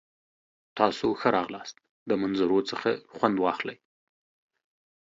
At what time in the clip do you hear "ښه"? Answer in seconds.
1.19-1.29